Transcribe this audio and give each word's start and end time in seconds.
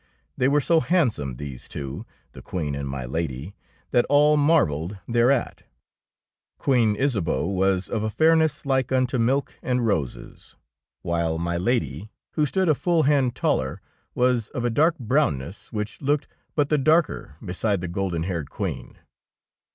They 0.35 0.47
were 0.47 0.61
so 0.61 0.79
handsome, 0.79 1.35
these 1.35 1.67
two, 1.67 2.07
the 2.31 2.41
Queen 2.41 2.73
and 2.73 2.89
my 2.89 3.05
Lady, 3.05 3.53
that 3.91 4.03
all 4.09 4.35
marvelled 4.35 4.97
thereat. 5.07 5.61
Queen 6.57 6.95
Isabeau 6.95 7.45
was 7.45 7.87
of 7.87 8.01
a 8.01 8.09
fair 8.09 8.35
ness 8.35 8.65
like 8.65 8.91
unto 8.91 9.19
milk 9.19 9.59
and 9.61 9.85
roses, 9.85 10.55
while 11.03 11.37
my 11.37 11.57
35 11.59 11.59
DEEDS 11.59 11.59
OF 11.59 11.59
DABING 11.59 11.65
Lady, 11.99 12.11
who 12.31 12.45
stood 12.47 12.69
a 12.69 12.73
full 12.73 13.03
hand 13.03 13.35
taller, 13.35 13.79
was 14.15 14.47
of 14.47 14.65
a 14.65 14.71
dark 14.71 14.97
brownness, 14.97 15.71
which 15.71 16.01
looked 16.01 16.27
but 16.55 16.69
the 16.69 16.79
darker 16.79 17.35
beside 17.45 17.81
the 17.81 17.87
golden 17.87 18.23
haired 18.23 18.49
Queen. 18.49 18.97